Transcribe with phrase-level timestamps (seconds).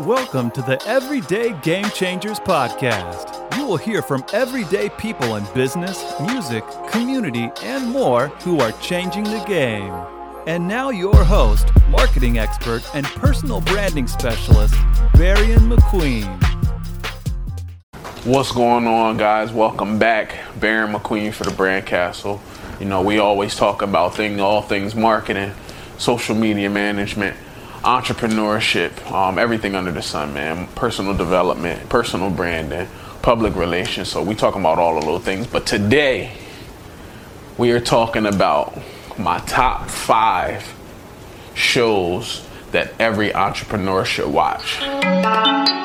[0.00, 3.56] Welcome to the Everyday Game Changers podcast.
[3.56, 9.24] You will hear from everyday people in business, music, community, and more who are changing
[9.24, 9.92] the game.
[10.48, 14.74] And now, your host, marketing expert, and personal branding specialist,
[15.12, 16.42] Barion McQueen.
[18.24, 19.52] What's going on, guys?
[19.52, 20.34] Welcome back.
[20.58, 22.40] Barion McQueen for the Brand Castle.
[22.80, 25.52] You know, we always talk about thing, all things marketing,
[25.98, 27.36] social media management,
[27.82, 30.66] entrepreneurship, um, everything under the sun, man.
[30.74, 32.88] Personal development, personal branding,
[33.22, 34.08] public relations.
[34.08, 35.46] So we talking about all of those things.
[35.46, 36.32] But today,
[37.58, 38.78] we are talking about
[39.18, 40.74] my top five
[41.54, 45.81] shows that every entrepreneur should watch.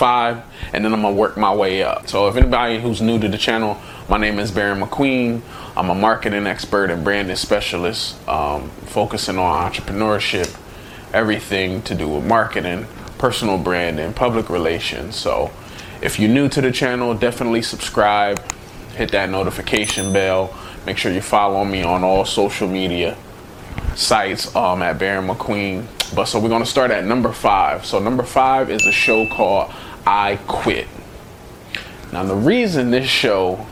[0.00, 2.08] Five, and then I'm gonna work my way up.
[2.08, 3.76] So if anybody who's new to the channel,
[4.08, 5.42] my name is Barion McQueen.
[5.76, 10.58] I'm a marketing expert and branding specialist, um, focusing on entrepreneurship,
[11.12, 12.86] everything to do with marketing,
[13.18, 15.16] personal branding, public relations.
[15.16, 15.50] So
[16.00, 18.40] if you're new to the channel, definitely subscribe,
[18.94, 20.56] hit that notification bell.
[20.86, 23.18] Make sure you follow me on all social media
[23.96, 25.84] sites um, at Barion McQueen.
[26.14, 27.84] But so we're gonna start at number five.
[27.84, 29.70] So number five is a show called
[30.06, 30.88] I Quit.
[32.12, 33.66] Now the reason this show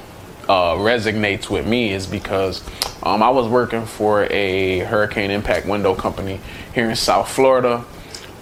[0.49, 2.63] uh, resonates with me is because
[3.03, 6.41] um, I was working for a hurricane impact window company
[6.75, 7.85] here in South Florida.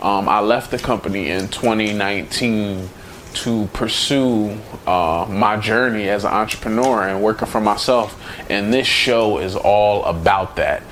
[0.03, 2.89] Um, I left the company in 2019
[3.35, 8.19] to pursue uh, my journey as an entrepreneur and working for myself.
[8.49, 10.83] And this show is all about that.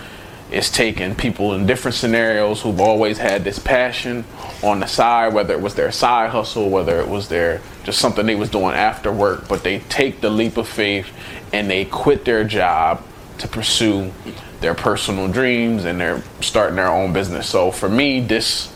[0.55, 4.25] It's taking people in different scenarios who've always had this passion
[4.62, 8.25] on the side, whether it was their side hustle, whether it was their just something
[8.25, 11.09] they was doing after work, but they take the leap of faith
[11.53, 13.03] and they quit their job
[13.38, 14.12] to pursue
[14.60, 17.48] their personal dreams and they're starting their own business.
[17.48, 18.72] So for me, this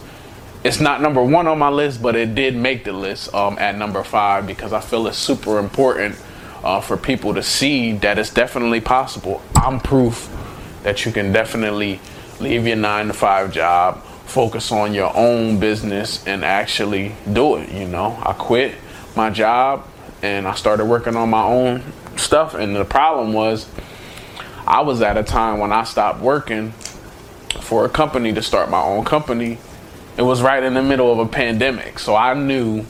[0.65, 3.79] it's not number one on my list, but it did make the list um, at
[3.79, 6.17] number five because I feel it's super important
[6.65, 9.41] uh, for people to see that it's definitely possible.
[9.55, 10.29] I'm proof
[10.83, 12.01] that you can definitely
[12.41, 17.71] leave your nine to five job, focus on your own business, and actually do it.
[17.73, 18.75] You know, I quit
[19.17, 19.87] my job
[20.23, 21.83] and I started working on my own
[22.17, 22.55] stuff.
[22.55, 23.69] And the problem was,
[24.67, 26.73] I was at a time when I stopped working
[27.61, 29.59] for a company to start my own company.
[30.17, 31.99] It was right in the middle of a pandemic.
[31.99, 32.85] So I knew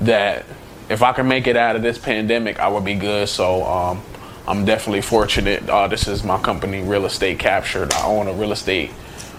[0.00, 0.44] that
[0.88, 3.28] if I could make it out of this pandemic, I would be good.
[3.28, 4.02] So, um,
[4.48, 5.68] I'm definitely fortunate.
[5.68, 7.92] Uh, this is my company, Real Estate Captured.
[7.92, 8.90] I own a real estate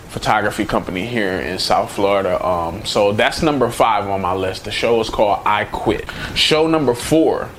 [0.09, 2.45] photography company here in South Florida.
[2.45, 4.65] Um, so that's number five on my list.
[4.65, 6.07] The show is called I Quit.
[6.35, 7.49] Show number four.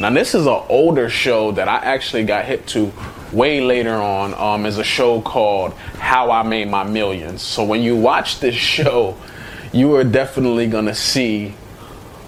[0.00, 2.92] Now this is an older show that I actually got hit to
[3.32, 4.34] way later on.
[4.34, 7.42] Um, is a show called How I Made My Millions.
[7.42, 9.16] So when you watch this show,
[9.72, 11.52] you are definitely gonna see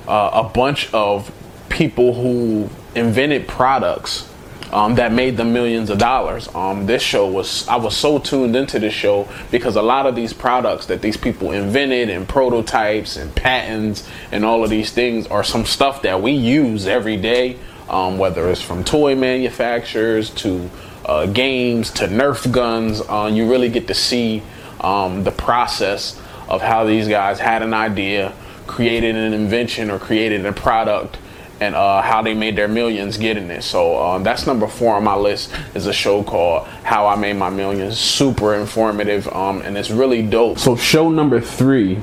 [0.08, 1.32] uh, a bunch of
[1.68, 4.28] people who invented products
[4.72, 6.48] um, that made them millions of dollars.
[6.54, 10.14] Um, this show was I was so tuned into this show because a lot of
[10.14, 15.26] these products that these people invented and prototypes and patents and all of these things
[15.28, 17.58] are some stuff that we use every day.
[17.88, 20.70] Um, whether it's from toy manufacturers to
[21.06, 24.42] uh, games to Nerf guns, uh, you really get to see
[24.80, 28.34] um, the process of how these guys had an idea,
[28.66, 31.16] created an invention, or created a product
[31.60, 33.62] and uh, how they made their millions getting it.
[33.62, 37.34] So um, that's number four on my list is a show called How I Made
[37.34, 37.98] My Millions.
[37.98, 40.58] Super informative um, and it's really dope.
[40.58, 41.98] So show number three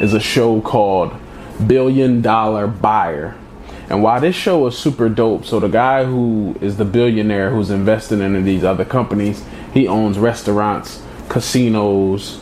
[0.00, 1.12] is a show called
[1.66, 3.36] Billion Dollar Buyer.
[3.88, 7.70] And why this show is super dope, so the guy who is the billionaire who's
[7.70, 12.40] invested in these other companies, he owns restaurants, casinos,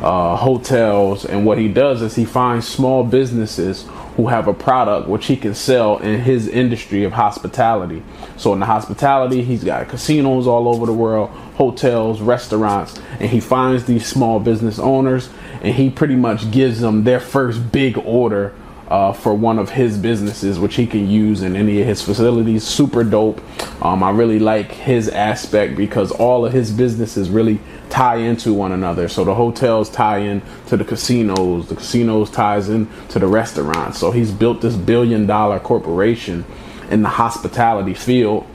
[0.00, 3.86] uh, hotels, and what he does is he finds small businesses
[4.16, 8.02] who have a product which he can sell in his industry of hospitality.
[8.36, 13.40] So in the hospitality, he's got casinos all over the world, hotels, restaurants, and he
[13.40, 15.28] finds these small business owners
[15.60, 18.54] and he pretty much gives them their first big order
[18.88, 22.64] uh, for one of his businesses, which he can use in any of his facilities.
[22.64, 23.40] Super dope.
[23.82, 27.58] Um, I really like his aspect because all of his businesses really
[27.90, 29.08] tie into one another.
[29.08, 33.98] So the hotels tie in to the casinos, the casinos ties in to the restaurants.
[33.98, 36.44] So he's built this billion dollar corporation
[36.90, 38.46] in the hospitality field.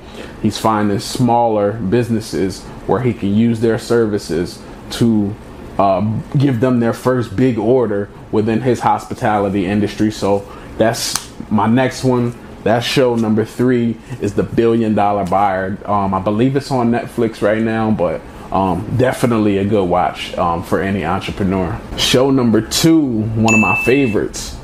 [0.41, 4.61] he's finding smaller businesses where he can use their services
[4.91, 5.33] to
[5.81, 6.01] uh,
[6.37, 10.11] give them their first big order within his hospitality industry.
[10.11, 10.47] So
[10.77, 12.35] that's my next one.
[12.63, 15.79] That show number three is the Billion Dollar Buyer.
[15.89, 20.61] Um, I believe it's on Netflix right now, but um, definitely a good watch um,
[20.61, 21.81] for any entrepreneur.
[21.97, 24.55] Show number two, one of my favorites,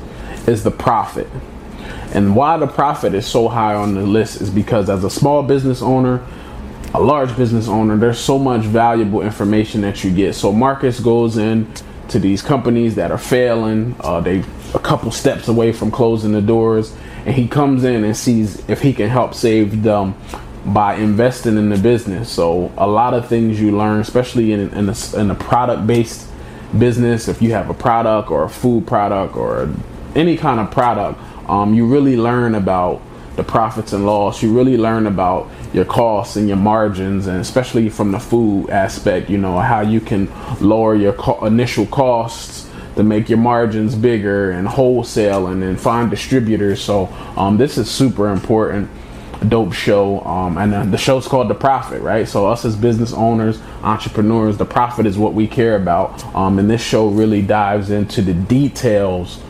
[0.46, 1.26] is The Profit.
[2.14, 5.42] And why The Profit is so high on the list is because as a small
[5.42, 6.24] business owner,
[6.94, 10.34] a large business owner, there's so much valuable information that you get.
[10.34, 11.70] So Marcus goes in
[12.08, 13.94] to these companies that are failing.
[14.00, 14.42] Uh, they
[14.74, 16.94] a couple steps away from closing the doors,
[17.24, 20.14] and he comes in and sees if he can help save them
[20.66, 22.30] by investing in the business.
[22.30, 26.28] So a lot of things you learn, especially in in a, in a product based
[26.78, 29.68] business, if you have a product or a food product or
[30.14, 33.00] any kind of product, um, you really learn about
[33.38, 34.42] the profits and loss.
[34.42, 39.30] You really learn about your costs and your margins, and especially from the food aspect,
[39.30, 40.28] you know, how you can
[40.60, 46.10] lower your co- initial costs to make your margins bigger and wholesale and then find
[46.10, 46.82] distributors.
[46.82, 47.06] So,
[47.36, 48.90] um, this is super important.
[49.48, 52.26] Dope show, um, and uh, the show's called The Profit, right?
[52.26, 56.24] So, us as business owners, entrepreneurs, the profit is what we care about.
[56.34, 59.40] Um, and this show really dives into the details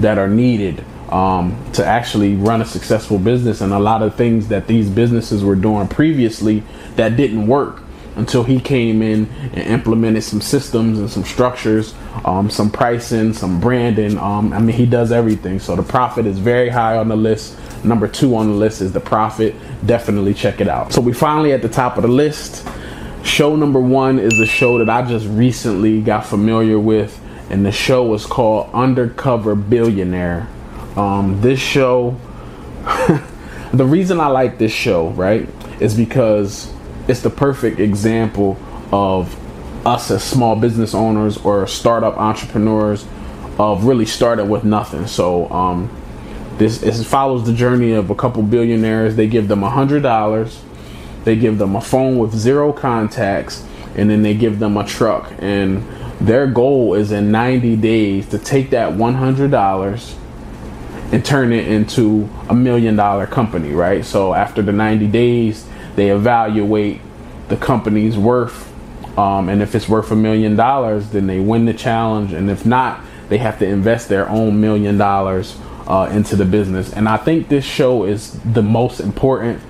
[0.00, 4.48] that are needed um, to actually run a successful business and a lot of things
[4.48, 6.62] that these businesses were doing previously
[6.96, 7.82] that didn't work
[8.16, 11.94] until he came in and implemented some systems and some structures,
[12.24, 14.18] um, some pricing, some branding.
[14.18, 15.60] Um, I mean, he does everything.
[15.60, 17.58] So the profit is very high on the list.
[17.84, 19.54] Number two on the list is the profit.
[19.84, 20.92] Definitely check it out.
[20.92, 22.66] So we finally at the top of the list.
[23.22, 27.20] Show number one is a show that I just recently got familiar with,
[27.50, 30.48] and the show is called Undercover Billionaire.
[30.96, 32.16] Um, this show,
[33.72, 35.48] the reason I like this show, right,
[35.80, 36.72] is because
[37.06, 38.56] it's the perfect example
[38.92, 39.38] of
[39.86, 43.06] us as small business owners or startup entrepreneurs
[43.58, 45.06] of really starting with nothing.
[45.06, 45.90] So, um,
[46.58, 49.16] this, this follows the journey of a couple billionaires.
[49.16, 50.62] They give them a hundred dollars,
[51.24, 53.62] they give them a phone with zero contacts,
[53.94, 55.30] and then they give them a truck.
[55.38, 55.86] And
[56.20, 60.16] their goal is in 90 days to take that $100
[61.12, 64.04] and turn it into a million dollar company, right?
[64.04, 67.00] So after the 90 days, they evaluate
[67.48, 68.72] the company's worth.
[69.18, 72.32] Um, and if it's worth a million dollars, then they win the challenge.
[72.32, 76.92] And if not, they have to invest their own million dollars uh, into the business.
[76.92, 79.62] And I think this show is the most important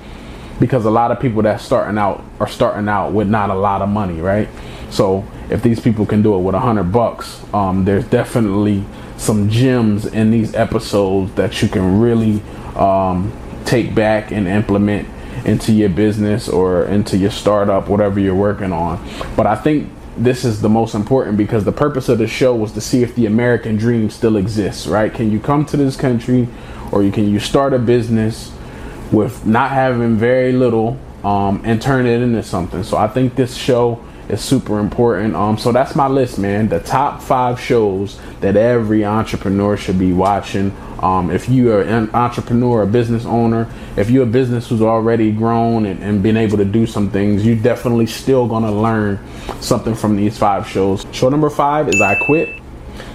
[0.59, 3.83] because a lot of people that starting out are starting out with not a lot
[3.83, 4.49] of money, right?
[4.91, 8.85] So if these people can do it with a hundred bucks, um, there's definitely
[9.17, 12.43] some gems in these episodes that you can really
[12.77, 13.33] um,
[13.65, 15.09] take back and implement
[15.45, 19.05] into your business or into your startup, whatever you're working on.
[19.37, 22.73] But I think this is the most important because the purpose of the show was
[22.73, 25.13] to see if the American dream still exists, right?
[25.13, 26.49] Can you come to this country
[26.91, 28.53] or you can you start a business
[29.13, 32.83] with not having very little um, and turn it into something?
[32.83, 35.35] So I think this show is super important.
[35.37, 36.69] Um, so that's my list, man.
[36.69, 40.77] The top five shows that every entrepreneur should be watching.
[41.01, 45.31] Um, if you are an entrepreneur, a business owner, if you're a business who's already
[45.31, 49.21] grown and, and been able to do some things, you're definitely still gonna learn
[49.61, 51.07] something from these five shows.
[51.13, 52.49] Show number five is I Quit.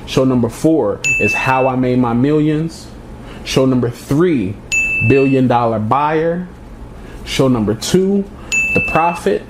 [0.05, 2.87] Show number four is How I Made My Millions.
[3.43, 4.55] Show number three,
[5.07, 6.47] Billion Dollar Buyer.
[7.25, 8.23] Show number two,
[8.73, 9.43] The Profit.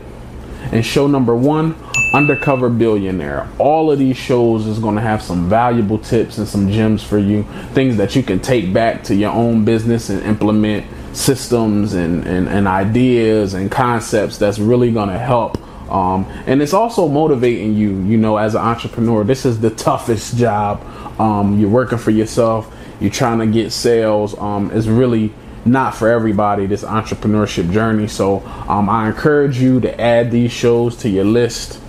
[0.72, 1.76] And show number one
[2.14, 3.50] undercover billionaire.
[3.58, 7.18] All of these shows is going to have some valuable tips and some gems for
[7.18, 7.44] you.
[7.74, 12.48] Things that you can take back to your own business and implement systems and, and,
[12.48, 15.58] and ideas and concepts that's really going to help
[15.92, 19.26] um, and it's also motivating you you know as an entrepreneur.
[19.26, 20.82] This is the toughest job
[21.20, 25.34] um, you're working for yourself you're trying to get sales um, it's really
[25.66, 28.08] not for everybody this entrepreneurship journey.
[28.08, 31.80] So um, i encourage you to add these shows to your list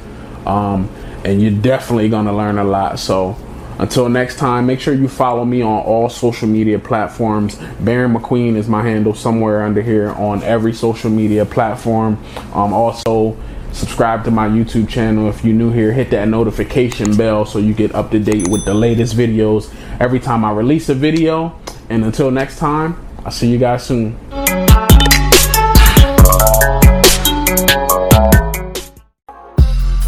[0.46, 0.90] um,
[1.24, 2.98] and you're definitely going to learn a lot.
[2.98, 3.36] So
[3.78, 7.56] until next time make sure you follow me on all social media platforms.
[7.56, 12.22] Barion mcqueen is my handle somewhere under here on every social media platform.
[12.52, 13.36] Um, also
[13.72, 17.74] subscribe to my youtube channel if you're new here hit that notification bell so you
[17.74, 22.04] get up to date with the latest videos every time i release a video and
[22.04, 24.16] until next time I'll see you guys soon.